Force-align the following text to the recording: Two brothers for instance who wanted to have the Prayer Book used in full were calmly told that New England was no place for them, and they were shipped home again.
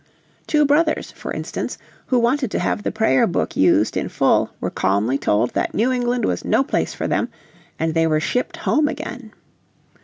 Two 0.47 0.65
brothers 0.65 1.11
for 1.11 1.31
instance 1.31 1.77
who 2.07 2.17
wanted 2.17 2.49
to 2.49 2.57
have 2.57 2.81
the 2.81 2.91
Prayer 2.91 3.27
Book 3.27 3.55
used 3.55 3.95
in 3.95 4.09
full 4.09 4.49
were 4.59 4.71
calmly 4.71 5.19
told 5.19 5.53
that 5.53 5.75
New 5.75 5.91
England 5.91 6.25
was 6.25 6.43
no 6.43 6.63
place 6.63 6.95
for 6.95 7.07
them, 7.07 7.29
and 7.77 7.93
they 7.93 8.07
were 8.07 8.19
shipped 8.19 8.57
home 8.57 8.87
again. 8.87 9.31